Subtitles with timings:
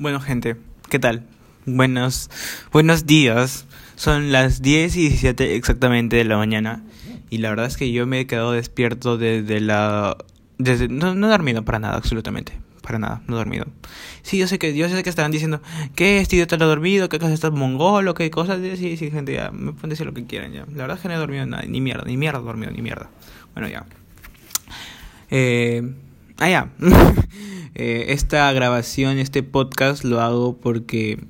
[0.00, 0.54] Bueno, gente,
[0.88, 1.24] ¿qué tal?
[1.66, 2.30] Buenos,
[2.70, 3.66] buenos días.
[3.96, 6.84] Son las 10 y 17 exactamente de la mañana.
[7.30, 10.16] Y la verdad es que yo me he quedado despierto desde la.
[10.56, 12.52] Desde, no, no he dormido para nada, absolutamente.
[12.80, 13.66] Para nada, no he dormido.
[14.22, 15.60] Sí, yo sé que, yo sé que estarán diciendo,
[15.96, 16.20] ¿qué?
[16.20, 18.14] Este idiota lo ha dormido, ¿qué cosa estás mongolo?
[18.14, 18.60] ¿Qué cosas?
[18.78, 20.64] Sí, sí, gente, ya, me pueden decir lo que quieran ya.
[20.66, 23.10] La verdad es que no he dormido nada, ni mierda, ni mierda dormido, ni mierda.
[23.52, 23.84] Bueno, ya.
[25.28, 25.82] Eh.
[26.38, 26.72] Ah, ya.
[27.80, 31.20] Eh, esta grabación, este podcast lo hago porque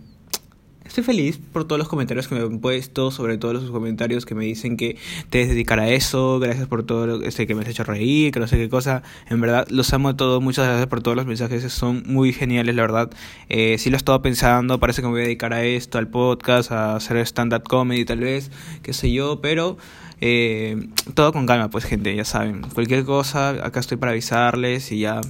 [0.89, 4.35] estoy feliz por todos los comentarios que me han puesto, sobre todo los comentarios que
[4.35, 4.97] me dicen que
[5.31, 8.33] te debes dedicar a eso, gracias por todo lo este, que me has hecho reír,
[8.33, 9.03] que no sé qué cosa.
[9.29, 12.75] En verdad, los amo a todos, muchas gracias por todos los mensajes, son muy geniales,
[12.75, 13.11] la verdad.
[13.49, 16.09] Eh, sí lo he estado pensando, parece que me voy a dedicar a esto, al
[16.09, 18.51] podcast, a hacer stand-up comedy tal vez,
[18.83, 19.77] qué sé yo, pero...
[20.21, 22.63] Eh, todo con calma, pues gente, ya saben.
[22.75, 25.21] Cualquier cosa, acá estoy para avisarles y ya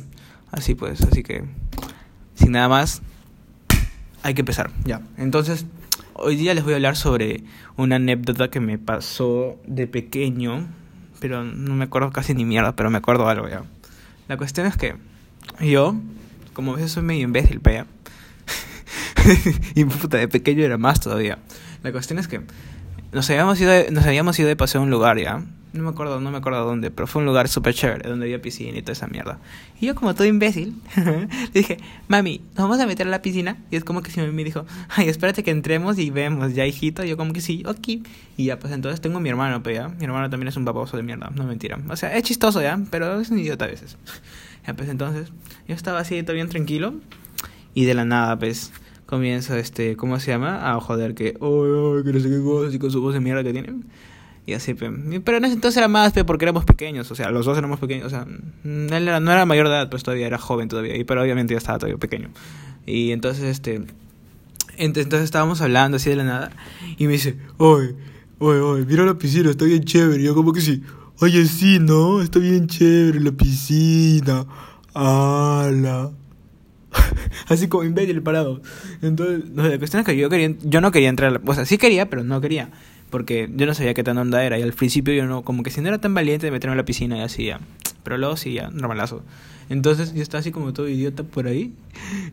[0.50, 1.44] Así pues, así que
[2.34, 3.02] sin nada más,
[4.22, 5.02] hay que empezar, ya.
[5.16, 5.66] Entonces,
[6.14, 7.42] hoy día les voy a hablar sobre
[7.76, 10.66] una anécdota que me pasó de pequeño,
[11.20, 13.62] pero no me acuerdo casi ni mierda, pero me acuerdo algo ya.
[14.28, 14.96] La cuestión es que
[15.60, 15.94] yo,
[16.52, 17.86] como a veces soy medio imbécil, pea.
[19.74, 21.38] y puta, de pequeño era más todavía.
[21.82, 22.42] La cuestión es que
[23.12, 25.42] nos habíamos ido de, nos habíamos ido de paseo a un lugar, ¿ya?
[25.72, 28.40] No me acuerdo, no me acuerdo dónde, pero fue un lugar súper chévere, donde había
[28.40, 29.38] piscina y toda esa mierda.
[29.80, 30.74] Y yo como todo imbécil,
[31.54, 31.76] dije,
[32.08, 33.58] mami, ¿nos vamos a meter a la piscina?
[33.70, 37.04] Y es como que si me dijo, ay, espérate que entremos y vemos, ya hijito.
[37.04, 37.88] Y yo como que sí, ok.
[38.38, 40.64] Y ya, pues entonces tengo a mi hermano, pero ya, mi hermano también es un
[40.64, 41.78] baboso de mierda, no mentira.
[41.88, 43.96] O sea, es chistoso ya, pero es un idiota a veces.
[44.66, 45.32] Ya, pues entonces,
[45.66, 46.92] yo estaba así, todo bien tranquilo.
[47.72, 48.70] Y de la nada, pues,
[49.08, 50.70] comienza este, ¿cómo se llama?
[50.70, 53.42] A joder que, oh, que no sé qué cosa, y con su voz de mierda
[53.42, 53.86] que tienen.
[54.44, 57.56] Y así, pero en ese entonces era más porque éramos pequeños, o sea, los dos
[57.56, 58.26] éramos pequeños, o sea,
[58.64, 61.54] él era, no era mayor de edad, pues todavía era joven todavía, y, pero obviamente
[61.54, 62.28] ya estaba todavía pequeño.
[62.84, 63.82] Y entonces, este,
[64.76, 66.50] entonces estábamos hablando así de la nada,
[66.98, 67.94] y me dice, oye,
[68.38, 70.22] oye, oye, mira la piscina, está bien chévere.
[70.22, 70.82] Y yo como que sí,
[71.20, 72.20] oye, sí, ¿no?
[72.20, 74.46] Está bien chévere la piscina.
[74.94, 76.10] ¡Hala!
[77.48, 78.62] así como imbécil parado.
[79.02, 81.78] Entonces, no la cuestión es que yo, quería, yo no quería entrar, o sea, sí
[81.78, 82.70] quería, pero no quería
[83.10, 85.70] porque yo no sabía qué tan onda era y al principio yo no, como que
[85.70, 87.60] si no era tan valiente de meterme en la piscina y así ya,
[88.08, 89.22] pero luego sí ya, normalazo.
[89.68, 91.74] Entonces yo estaba así como todo idiota por ahí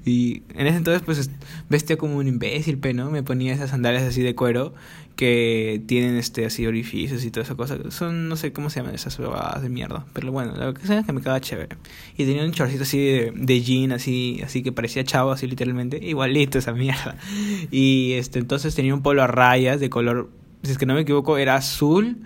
[0.06, 1.30] y en ese entonces pues
[1.70, 3.12] vestía como un imbécil, ¿no?
[3.12, 4.74] Me ponía esas sandalias así de cuero
[5.18, 7.92] que tienen este así orificios y toda esa cosa.
[7.92, 11.00] Son, no sé cómo se llaman esas bebadas de mierda, pero bueno, lo que sea
[11.00, 11.76] es que me quedaba chévere.
[12.18, 16.00] Y tenía un chorcito así de, de jean, así, así que parecía chavo, así literalmente,
[16.02, 17.18] igualito esa mierda.
[17.70, 20.30] Y este entonces tenía un polo a rayas de color
[20.64, 22.18] si es que no me equivoco, era azul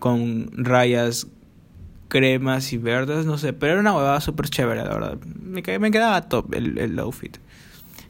[0.00, 1.28] con rayas
[2.12, 5.18] cremas y verdes, no sé, pero era una huevada súper chévere, la verdad.
[5.42, 7.38] Me, me quedaba top el, el outfit.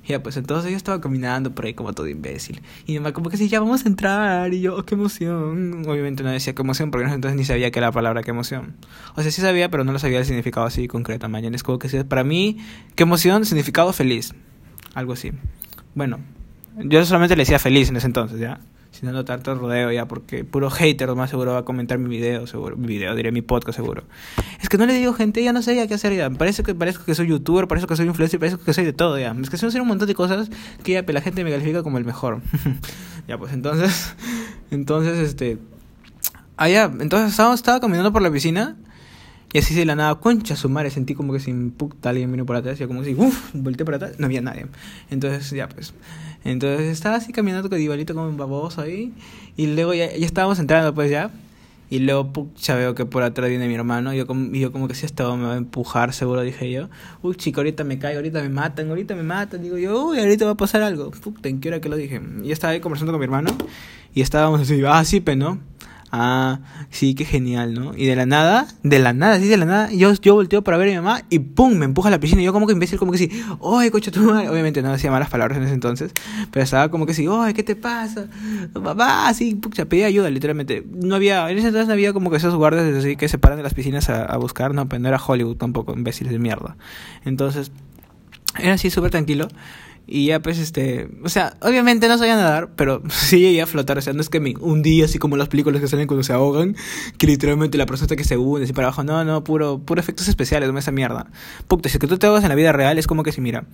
[0.09, 2.61] Ya, pues entonces yo estaba caminando por ahí como todo imbécil.
[2.85, 4.53] Y mi mamá como que sí, ya vamos a entrar.
[4.53, 5.85] Y yo, oh, qué emoción.
[5.87, 8.75] Obviamente no decía qué emoción porque entonces ni sabía qué era la palabra qué emoción.
[9.15, 11.29] O sea, sí sabía, pero no lo sabía el significado así concreto.
[11.29, 12.59] Mañana es como que sí, para mí,
[12.97, 14.35] qué emoción, significado feliz.
[14.95, 15.31] Algo así.
[15.95, 16.19] Bueno,
[16.77, 18.59] yo solamente le decía feliz en ese entonces, ¿ya?
[18.93, 22.47] Sin dando tanto rodeo ya, porque puro hater más seguro va a comentar mi video,
[22.47, 24.05] seguro, mi video, diré mi podcast seguro.
[24.61, 26.75] Es que no le digo gente, ya no sé ya qué hacer ya, parece que
[26.75, 29.35] parezco que soy youtuber, parece que soy influencer, parece que soy de todo ya.
[29.41, 30.51] Es que son un montón de cosas
[30.85, 32.43] que ya la gente me califica como el mejor.
[33.29, 34.15] ya pues entonces,
[34.71, 35.59] entonces este,
[36.59, 38.77] ah ya, entonces estaba, estaba caminando por la piscina.
[39.53, 42.47] Y así de la nada, concha su madre, sentí como que sin puta alguien vino
[42.47, 44.67] por atrás, y como si, uff, volteé para atrás, no había nadie.
[45.11, 45.93] Entonces, ya pues,
[46.45, 49.13] entonces estaba así caminando con igualito como un baboso ahí.
[49.57, 51.31] Y luego ya, ya estábamos entrando pues ya.
[51.91, 54.15] Y luego ya veo que por atrás viene mi hermano.
[54.15, 56.71] Y yo como, y yo como que si estaba me va a empujar, seguro dije
[56.71, 56.89] yo.
[57.21, 59.63] Uy, chico, ahorita me caigo, ahorita me matan, ahorita me matan.
[59.63, 61.11] Digo yo, uy, ahorita va a pasar algo.
[61.11, 62.21] Puta, ¿en qué hora que lo dije?
[62.43, 63.51] Y estaba ahí conversando con mi hermano.
[64.15, 65.72] Y estábamos así, ah, sí, pero no
[66.13, 67.97] ah, sí, qué genial, ¿no?
[67.97, 70.77] Y de la nada, de la nada, sí, de la nada, yo, yo volteo para
[70.77, 71.75] ver a mi mamá y ¡pum!
[71.75, 72.43] me empuja a la piscina.
[72.43, 73.31] Y yo como que imbécil, como que sí,
[73.65, 74.31] ¡ay, coche tu!
[74.31, 76.13] Obviamente no decía malas palabras en ese entonces,
[76.53, 78.29] pero estaba como que sí, ¡ay, qué te pasa!
[78.73, 80.87] Papá, así, pucha, pedía ayuda, literalmente.
[80.93, 83.57] No había, en ese entonces no había como que esos guardias así que se paran
[83.57, 86.77] de las piscinas a, a buscar, no, pero no era Hollywood tampoco, imbéciles de mierda.
[87.25, 87.73] Entonces,
[88.59, 89.49] era así súper tranquilo.
[90.07, 93.99] Y ya pues este, o sea, obviamente no sabía nadar, pero sí llegué a flotar,
[93.99, 96.33] o sea, no es que me hundí así como las películas que salen cuando se
[96.33, 96.77] ahogan,
[97.19, 100.29] que literalmente la persona que se hunde así para abajo, no, no, puro, puro efectos
[100.29, 101.31] especiales, no esa mierda.
[101.69, 103.41] Puta, si es que tú te ahogas en la vida real es como que si
[103.41, 103.65] mira,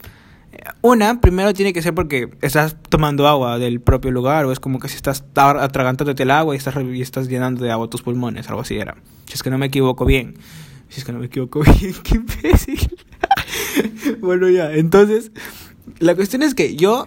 [0.80, 4.78] una, primero tiene que ser porque estás tomando agua del propio lugar, o es como
[4.78, 8.48] que si estás atragantándote el agua y estás, y estás llenando de agua tus pulmones,
[8.48, 8.96] algo así era.
[9.26, 10.34] Si es que no me equivoco bien.
[10.88, 12.96] Si es que no me equivoco bien, qué imbécil.
[14.20, 15.32] bueno, ya, entonces,
[15.99, 17.06] La cuestión es que yo,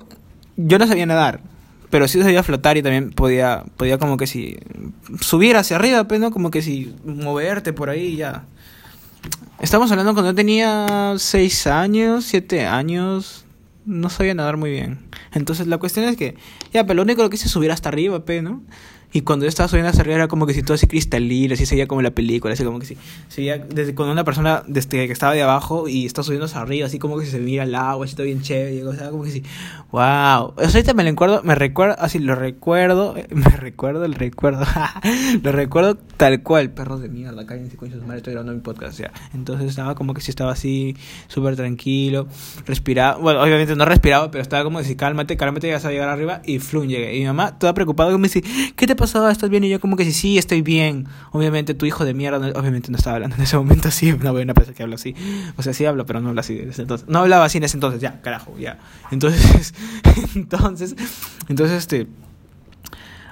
[0.57, 1.41] yo no sabía nadar,
[1.89, 4.57] pero sí sabía flotar y también podía, podía como que si
[5.19, 6.31] subir hacia arriba, pues, ¿no?
[6.31, 8.45] Como que si moverte por ahí ya.
[9.59, 13.45] Estamos hablando cuando yo tenía 6 años, 7 años,
[13.85, 14.99] no sabía nadar muy bien.
[15.33, 16.35] Entonces la cuestión es que,
[16.73, 18.61] ya, pero lo único que hice es subir hasta arriba, pe, ¿no?
[19.13, 21.65] Y cuando yo estaba subiendo hacia arriba era como que si todo así cristalino, así
[21.65, 22.97] seguía como la película, así como que si
[23.27, 26.87] seguía desde cuando una persona desde que estaba de abajo y está subiendo hacia arriba,
[26.87, 29.31] así como que se mira el agua, así todo bien chévere, o sea, como que
[29.31, 29.43] si,
[29.91, 30.53] wow.
[30.57, 34.65] Eso ahorita me lo recuerdo, me recuerdo, así lo recuerdo, me recuerdo el recuerdo,
[35.43, 38.99] lo recuerdo tal cual, perros de mierda, cállense con sus madres, estoy grabando mi podcast,
[38.99, 39.11] ya.
[39.33, 40.95] Entonces estaba como que si estaba así,
[41.27, 42.27] súper tranquilo,
[42.65, 45.91] respiraba, bueno, obviamente no respiraba, pero estaba como que si cálmate, cálmate, ya vas a
[45.91, 47.15] llegar arriba y flum, llegué.
[47.15, 48.43] Y mi mamá, toda preocupada, me dice,
[48.75, 49.29] ¿qué te pasó?
[49.29, 49.63] ¿Estás bien?
[49.63, 51.07] Y yo como que sí, sí, estoy bien.
[51.31, 54.43] Obviamente tu hijo de mierda, obviamente no estaba hablando en ese momento así, no voy
[54.43, 55.15] a pensar que hablo así.
[55.57, 57.07] O sea, sí hablo, pero no hablo así entonces.
[57.09, 58.79] No hablaba así en ese entonces, ya, carajo, ya.
[59.11, 59.73] Entonces,
[60.35, 60.95] entonces,
[61.47, 62.07] entonces este...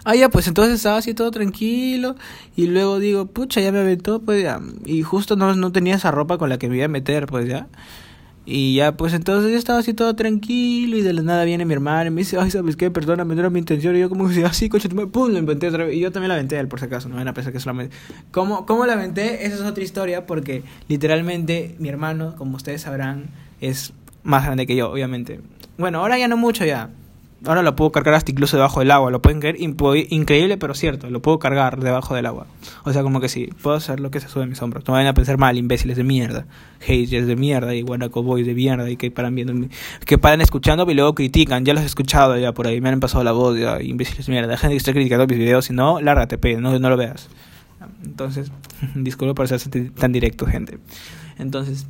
[0.06, 2.16] Ah, ya, pues entonces estaba así todo tranquilo.
[2.56, 4.60] Y luego digo, pucha, ya me aventó, pues ya.
[4.86, 7.48] Y justo no, no tenía esa ropa con la que me iba a meter, pues
[7.48, 7.68] ya.
[8.52, 11.74] Y ya, pues entonces yo estaba así todo tranquilo y de la nada viene mi
[11.76, 12.90] hermana y me dice, ay, ¿sabes qué?
[12.90, 13.96] Perdóname, no era mi intención.
[13.96, 15.96] Y yo como que así, coche, pum, lo inventé otra vez.
[15.96, 17.96] Y yo también la aventé por si acaso, no van a pensar que solamente...
[18.32, 19.46] ¿Cómo, ¿Cómo la aventé?
[19.46, 23.30] Esa es otra historia porque literalmente mi hermano, como ustedes sabrán,
[23.62, 23.94] es
[24.24, 25.42] más grande que yo, obviamente.
[25.78, 26.90] Bueno, ahora ya no mucho ya.
[27.46, 29.12] Ahora lo puedo cargar hasta incluso debajo del agua.
[29.12, 31.10] Lo pueden creer increíble, pero cierto.
[31.10, 32.48] Lo puedo cargar debajo del agua.
[32.84, 34.86] O sea, como que sí, puedo hacer lo que se sube en mis hombros.
[34.86, 36.46] No vayan a pensar mal, imbéciles de mierda.
[36.82, 39.54] Haters de mierda y boys de mierda y que paran viendo,
[40.06, 41.64] que paran escuchando y luego critican.
[41.64, 42.82] Ya los he escuchado ya por ahí.
[42.82, 44.58] Me han pasado la voz, ya, imbéciles de mierda.
[44.58, 45.66] Gente que está criticando mis videos.
[45.66, 47.30] Si no, lárgate, pe, no, no lo veas.
[48.04, 48.52] Entonces,
[48.96, 49.62] disculpo por ser
[49.92, 50.80] tan directo, gente.
[51.38, 51.88] Entonces,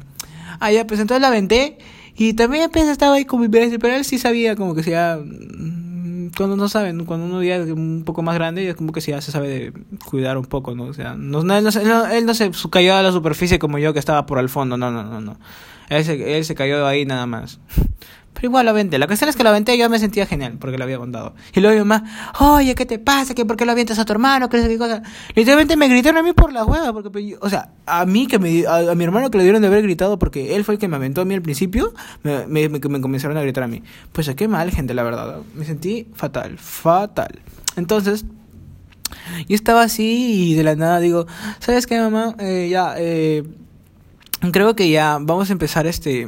[0.60, 1.80] ah, ya, pues entonces la aventé.
[2.20, 5.18] Y también apenas estaba ahí con mi pero él sí sabía como que sea...
[5.24, 9.00] Mm, cuando no saben, cuando uno ya es un poco más grande, es como que
[9.00, 9.74] ya se sabe de
[10.06, 10.84] cuidar un poco, ¿no?
[10.84, 13.94] O sea, no, no, él, no, él no se cayó a la superficie como yo
[13.94, 15.38] que estaba por el fondo, no, no, no, no.
[15.88, 17.60] Él se, él se cayó ahí nada más.
[18.40, 18.98] Pero igual la aventé.
[18.98, 21.36] La cuestión es que la aventé y yo me sentía genial porque la había contado.
[21.54, 23.36] Y luego mi mamá, oye, ¿qué te pasa?
[23.36, 24.48] ¿Qué, ¿Por qué lo avientas a tu hermano?
[24.48, 25.04] ¿Qué, qué cosa?
[25.36, 26.94] Literalmente me gritaron a mí por la hueva.
[26.94, 29.68] Porque, pues, o sea, a mí, que me, a, mi hermano que le dieron de
[29.68, 31.94] haber gritado porque él fue el que me aventó a mí al principio,
[32.24, 33.84] me, me, me, comenzaron a gritar a mí.
[34.14, 35.40] Pues qué mal, gente, la verdad.
[35.54, 37.40] Me sentí fatal, fatal.
[37.76, 38.24] Entonces,
[39.50, 41.28] yo estaba así y de la nada digo,
[41.60, 42.36] ¿sabes qué, mamá?
[42.40, 43.44] Eh, ya, eh,
[44.54, 46.28] creo que ya vamos a empezar este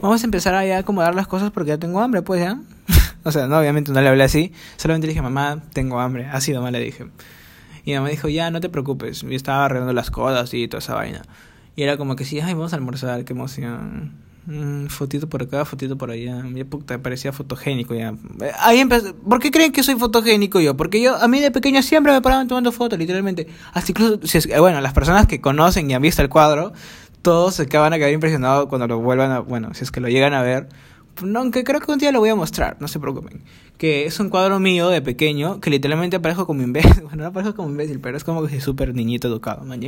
[0.00, 2.60] vamos a empezar a acomodar las cosas porque ya tengo hambre, pues ya.
[3.24, 6.52] o sea, no, obviamente no le hablé así, solamente le dije, mamá, tengo hambre, así
[6.52, 7.06] nomás le dije.
[7.84, 10.94] Y mamá dijo, ya, no te preocupes, yo estaba arreglando las cosas y toda esa
[10.94, 11.22] vaina.
[11.76, 14.28] Y era como que sí, ay, vamos a almorzar, qué emoción.
[14.46, 16.42] Mm, fotito por acá, fotito por allá.
[16.42, 18.14] Mi puta, parecía fotogénico ya.
[18.60, 19.14] Ahí empezó.
[19.14, 20.74] ¿Por qué creen que soy fotogénico yo?
[20.74, 23.46] Porque yo, a mí de pequeño siempre me paraban tomando fotos, literalmente.
[23.74, 24.18] Hasta incluso,
[24.58, 26.72] bueno, las personas que conocen y han visto el cuadro,
[27.28, 30.08] todos se van a quedar impresionados cuando lo vuelvan a, bueno, si es que lo
[30.08, 30.70] llegan a ver.
[31.22, 33.42] No, aunque creo que un día lo voy a mostrar, no se preocupen.
[33.76, 37.02] Que es un cuadro mío de pequeño, que literalmente aparezco como imbécil.
[37.02, 39.78] Bueno, no aparezco como imbécil, pero es como que soy súper niñito educado, man.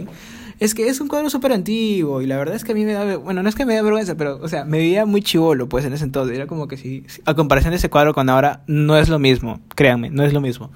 [0.58, 2.92] Es que es un cuadro súper antiguo, y la verdad es que a mí me
[2.92, 5.66] da, bueno, no es que me da vergüenza, pero, o sea, me veía muy chivolo,
[5.66, 6.36] pues, en ese entonces.
[6.36, 9.60] Era como que si, a comparación de ese cuadro con ahora, no es lo mismo,
[9.74, 10.70] créanme, no es lo mismo.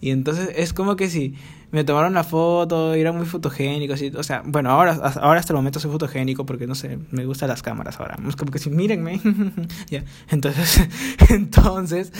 [0.00, 1.36] Y entonces es como que si
[1.72, 5.56] me tomaron la foto, era muy fotogénico, así, o sea, bueno, ahora, ahora hasta el
[5.56, 8.16] momento soy fotogénico porque no sé, me gustan las cámaras ahora.
[8.28, 9.20] Es como que si mírenme.
[9.90, 10.86] ya, entonces,
[11.30, 12.12] entonces,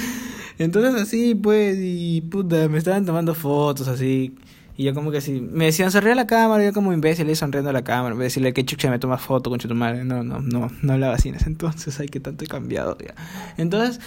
[0.59, 4.35] entonces así pues, y puta, me estaban tomando fotos así.
[4.77, 7.35] Y yo como que si me decían sonríe a la cámara, yo como imbécil y
[7.35, 10.23] sonriendo a la cámara, me decirle que chucha me toma foto con tu madre, no,
[10.23, 13.15] no, no, no hablaba así entonces, ay que tanto he cambiado ya.
[13.57, 14.01] Entonces,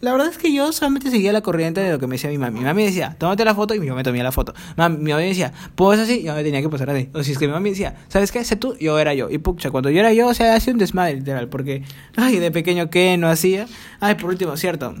[0.00, 2.38] la verdad es que yo solamente seguía la corriente de lo que me decía mi
[2.38, 2.60] mami.
[2.60, 4.54] Mi mami decía, tómate la foto y yo me tomé la foto.
[4.76, 7.08] mi mami decía, pues así, yo me tenía que pasar así.
[7.14, 8.44] O si es que mi mami decía, ¿sabes qué?
[8.44, 9.30] Sé tú, yo era yo.
[9.30, 11.82] Y pucha, cuando yo era yo, o sea, hacía un desmadre literal, porque,
[12.16, 13.66] ay, de pequeño, ¿qué no hacía?
[14.00, 14.94] Ay, por último, cierto,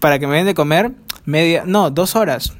[0.00, 0.92] para que me den de comer,
[1.24, 2.54] media, no, dos horas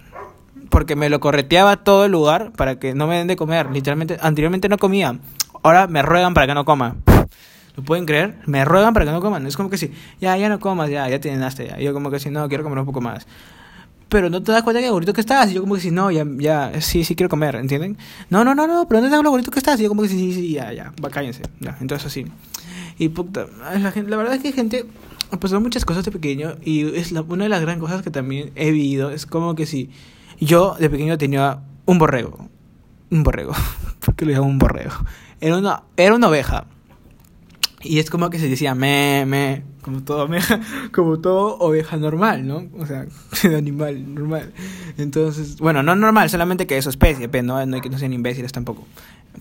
[0.70, 3.70] porque me lo correteaba todo el lugar para que no me den de comer.
[3.70, 5.18] Literalmente, anteriormente no comía.
[5.62, 6.96] Ahora me ruegan para que no coma.
[7.76, 8.36] ¿Lo pueden creer?
[8.46, 9.46] Me ruegan para que no coman.
[9.46, 11.66] Es como que sí, ya, ya no comas, ya, ya te llenaste.
[11.66, 11.78] Ya.
[11.78, 13.26] yo como que sí, no, quiero comer un poco más.
[14.08, 15.50] Pero no te das cuenta que gordito que estás.
[15.50, 17.98] Y yo como que sí, no, ya, ya, sí, sí quiero comer, ¿entienden?
[18.30, 19.78] No, no, no, no, pero no te das lo gordito que estás.
[19.80, 21.42] Y yo como que sí, sí, sí, ya, ya, va, cállense.
[21.60, 22.26] Ya, entonces así.
[22.98, 23.46] Y puta,
[23.78, 24.86] la, gente, la verdad es que hay gente,
[25.38, 26.54] pues son muchas cosas de pequeño.
[26.64, 29.10] Y es la, una de las grandes cosas que también he vivido.
[29.10, 29.90] Es como que sí.
[30.40, 32.48] Yo de pequeño tenía un borrego.
[33.10, 33.52] Un borrego.
[34.04, 34.94] ¿Por qué lo llamo un borrego?
[35.40, 36.66] Era una, era una oveja.
[37.82, 40.40] Y es como que se decía me, me, como todo, me,
[40.92, 42.64] como todo oveja normal, ¿no?
[42.78, 43.06] O sea,
[43.56, 44.52] animal normal.
[44.98, 48.12] Entonces, bueno, no normal, solamente que es especie, pero no, no hay que no sean
[48.12, 48.84] imbéciles tampoco.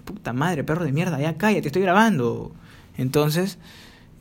[0.04, 2.52] Puta madre, perro de mierda, ya cállate, estoy grabando.
[2.98, 3.58] Entonces,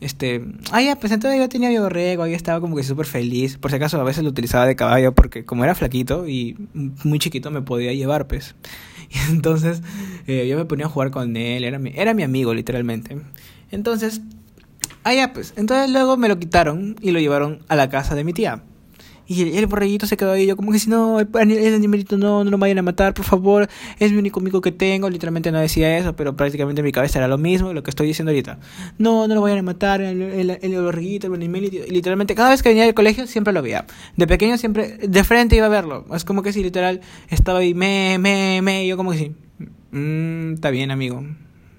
[0.04, 3.56] este, ah, ya, pues entonces yo tenía mi borrego, ahí estaba como que súper feliz.
[3.56, 7.18] Por si acaso a veces lo utilizaba de caballo porque como era flaquito y muy
[7.18, 8.54] chiquito me podía llevar, pues.
[9.10, 9.82] Y entonces
[10.26, 13.16] eh, yo me ponía a jugar con él, era mi, era mi amigo literalmente.
[13.70, 14.20] Entonces,
[15.04, 18.32] allá pues, entonces luego me lo quitaron y lo llevaron a la casa de mi
[18.32, 18.62] tía.
[19.26, 22.50] Y el, borreguito se quedó ahí, yo como que si no, el, animalito no, no
[22.50, 25.96] lo vayan a matar, por favor, es mi único amigo que tengo, literalmente no decía
[25.96, 28.58] eso, pero prácticamente en mi cabeza era lo mismo, lo que estoy diciendo ahorita.
[28.98, 30.20] No, no lo vayan a matar, el,
[30.60, 33.86] el, borreguito, el animalito, literalmente cada vez que venía del colegio siempre lo veía.
[34.16, 37.00] De pequeño siempre, de frente iba a verlo, es como que si literal
[37.30, 39.32] estaba ahí, me, me, me, yo como que sí,
[39.90, 41.24] mmm, está bien amigo,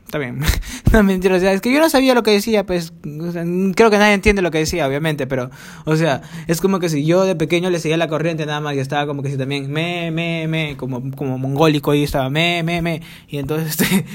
[0.06, 0.40] está bien.
[0.94, 3.98] no mentira, o sea, es que yo no sabía lo que decía, pues, creo que
[3.98, 5.50] nadie entiende lo que decía, obviamente, pero,
[5.86, 8.76] o sea, es como que si yo de pequeño le seguía la corriente nada más
[8.76, 12.64] y estaba como que si también me, me, me, como, como mongólico y estaba me,
[12.64, 14.06] me, me, y entonces, este,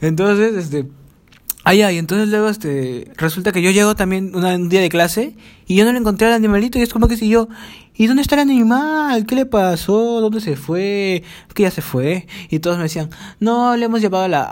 [0.00, 0.86] entonces, este,
[1.68, 5.76] Ay, ay, entonces luego este, resulta que yo llego también un día de clase y
[5.76, 7.50] yo no le encontré al animalito y es como que si yo,
[7.94, 9.26] ¿y dónde está el animal?
[9.26, 10.22] ¿Qué le pasó?
[10.22, 11.22] ¿Dónde se fue?
[11.52, 12.26] Que ya se fue.
[12.48, 14.48] Y todos me decían, no, le hemos llevado a, la,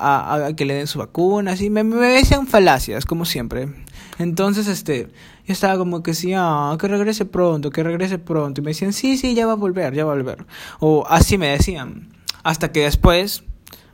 [0.47, 3.71] a, que le den su vacuna, así, me, me decían falacias, como siempre.
[4.19, 5.09] Entonces, este,
[5.47, 8.61] yo estaba como que sí, ah, que regrese pronto, que regrese pronto.
[8.61, 10.45] Y me decían, sí, sí, ya va a volver, ya va a volver.
[10.81, 12.11] O así me decían.
[12.43, 13.43] Hasta que después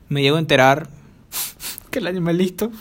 [0.08, 0.88] me llego a enterar
[1.92, 2.72] que el animalito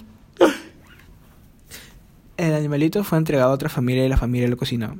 [2.37, 4.97] el animalito fue entregado a otra familia y la familia lo cocinó.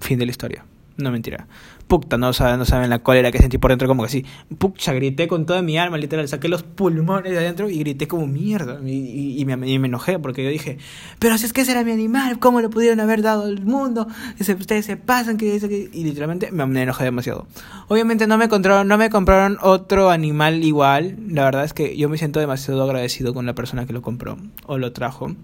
[0.00, 0.64] Fin de la historia.
[0.96, 1.48] No mentira.
[1.88, 4.24] Puta, no saben, no saben la cólera que sentí por dentro, como que así.
[4.58, 6.26] Pucha, grité con toda mi alma, literal.
[6.28, 8.80] Saqué los pulmones de adentro y grité como mierda.
[8.84, 10.78] Y, y, me, me, enojé porque yo dije,
[11.18, 14.06] pero si es que ese era mi animal, ¿cómo lo pudieron haber dado al mundo?
[14.38, 15.90] Ustedes se pasan, que, que...
[15.92, 17.46] Y literalmente me, enojé demasiado.
[17.88, 21.16] Obviamente no me, compraron, no me compraron otro animal igual.
[21.28, 24.38] La verdad es que yo me siento demasiado agradecido con la persona que lo compró
[24.66, 25.34] o lo trajo.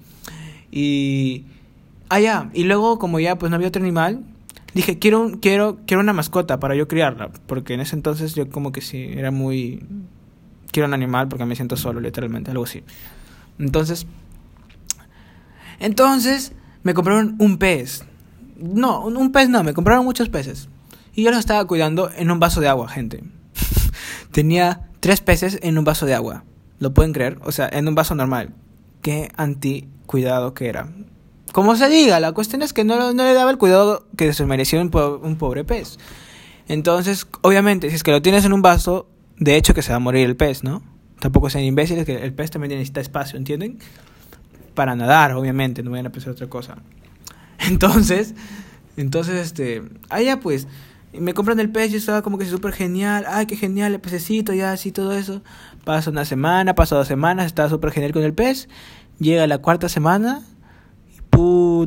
[0.71, 1.45] Y...
[2.09, 2.51] Ah, ya.
[2.55, 4.25] Y luego, como ya pues no había otro animal,
[4.75, 7.31] dije, quiero, quiero, quiero una mascota para yo criarla.
[7.47, 9.85] Porque en ese entonces yo como que sí, era muy...
[10.73, 12.83] Quiero un animal porque me siento solo, literalmente, algo así.
[13.59, 14.07] Entonces...
[15.81, 18.05] Entonces, me compraron un pez.
[18.59, 20.69] No, un pez no, me compraron muchos peces.
[21.15, 23.25] Y yo los estaba cuidando en un vaso de agua, gente.
[24.31, 26.45] Tenía tres peces en un vaso de agua.
[26.79, 27.39] ¿Lo pueden creer?
[27.43, 28.55] O sea, en un vaso normal.
[29.03, 30.89] Qué anti cuidado que era.
[31.53, 34.45] Como se diga, la cuestión es que no, no le daba el cuidado que se
[34.47, 34.91] merecía un,
[35.23, 35.99] un pobre pez.
[36.69, 39.97] Entonces, obviamente, si es que lo tienes en un vaso, de hecho que se va
[39.97, 40.83] a morir el pez, ¿no?
[41.19, 43.79] Tampoco sean imbéciles, que el pez también necesita espacio, ¿entienden?
[44.75, 46.77] Para nadar, obviamente, no vayan a pensar otra cosa.
[47.59, 48.35] Entonces,
[48.97, 50.69] entonces, este, allá pues,
[51.13, 54.53] me compran el pez, yo estaba como que súper genial, ay, qué genial el pececito,
[54.53, 55.43] ya así, todo eso.
[55.85, 58.69] Pasa una semana, pasa dos semanas, estaba súper genial con el pez.
[59.19, 60.43] Llega la cuarta semana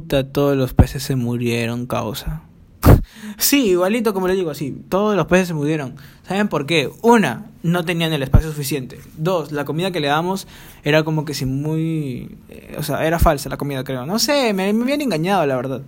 [0.01, 2.43] todos los peces se murieron, causa.
[3.37, 5.95] sí, igualito como le digo, así, todos los peces se murieron.
[6.27, 6.89] ¿Saben por qué?
[7.01, 8.99] Una, no tenían el espacio suficiente.
[9.17, 10.47] Dos, la comida que le damos
[10.83, 12.37] era como que si muy...
[12.49, 14.05] Eh, o sea, era falsa la comida, creo.
[14.05, 15.81] No sé, me, me habían engañado, la verdad.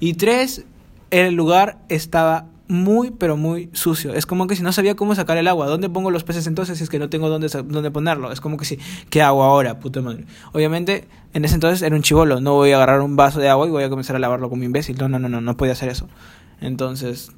[0.00, 0.64] Y tres,
[1.10, 4.14] el lugar estaba muy, pero muy sucio.
[4.14, 5.66] Es como que si no sabía cómo sacar el agua.
[5.66, 8.30] ¿Dónde pongo los peces entonces si es que no tengo dónde, dónde ponerlo?
[8.30, 10.26] Es como que si, ¿qué hago ahora, puta madre?
[10.52, 12.40] Obviamente, en ese entonces era un chivolo.
[12.40, 14.64] No voy a agarrar un vaso de agua y voy a comenzar a lavarlo como
[14.64, 14.98] imbécil.
[14.98, 16.08] No, no, no, no, no podía hacer eso.
[16.60, 17.32] Entonces,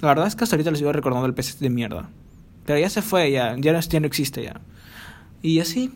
[0.00, 2.08] la verdad es que hasta ahorita les sigo recordando el pez de mierda.
[2.64, 4.60] Pero ya se fue, ya, ya no, ya no existe ya.
[5.42, 5.92] Y así,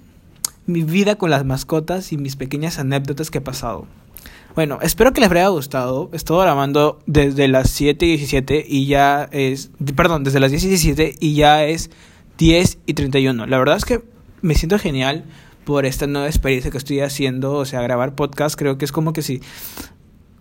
[0.67, 3.87] mi vida con las mascotas y mis pequeñas anécdotas que he pasado.
[4.55, 6.11] Bueno, espero que les haya gustado.
[6.13, 9.73] Estoy grabando desde las 7 y 17 y ya es.
[9.97, 11.91] Perdón, desde las 10 y 17 y ya es
[12.39, 13.47] 10 y 31.
[13.47, 14.05] La verdad es que
[14.43, 15.25] me siento genial
[15.65, 17.55] por esta nueva experiencia que estoy haciendo.
[17.55, 19.41] O sea, grabar podcast creo que es como que si.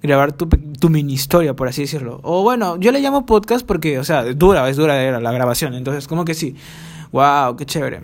[0.03, 2.19] Grabar tu, tu mini historia, por así decirlo.
[2.23, 5.73] O bueno, yo le llamo podcast porque, o sea, dura, es dura la grabación.
[5.73, 6.55] Entonces, como que sí
[7.13, 8.01] wow, qué chévere.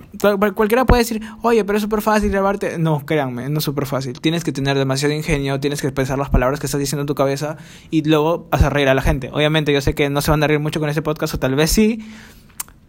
[0.56, 2.78] cualquiera puede decir, oye, pero es súper fácil grabarte.
[2.78, 4.22] No, créanme, no es súper fácil.
[4.22, 7.16] Tienes que tener demasiado ingenio, tienes que pensar las palabras que estás diciendo en tu
[7.16, 7.58] cabeza
[7.90, 9.32] y luego hacer reír a la gente.
[9.34, 11.56] Obviamente, yo sé que no se van a reír mucho con este podcast, o tal
[11.56, 12.08] vez sí,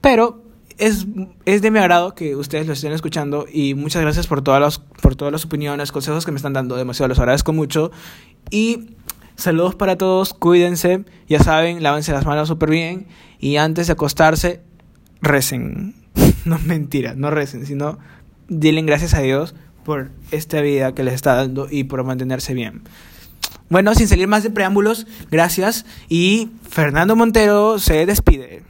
[0.03, 0.45] pero
[0.77, 1.07] es,
[1.47, 4.79] es de mi agrado que ustedes lo estén escuchando y muchas gracias por todas, las,
[4.79, 6.77] por todas las opiniones, consejos que me están dando.
[6.77, 7.93] Demasiado los agradezco mucho.
[8.51, 8.91] Y
[9.37, 13.09] saludos para todos, cuídense, ya saben, lávense las manos súper bien
[13.39, 14.61] y antes de acostarse,
[15.23, 16.00] recen.
[16.45, 17.99] no mentira, no recen, sino
[18.49, 19.55] denle gracias a Dios
[19.85, 22.83] por esta vida que les está dando y por mantenerse bien.
[23.69, 28.63] Bueno, sin salir más de preámbulos, gracias y Fernando Montero se despide.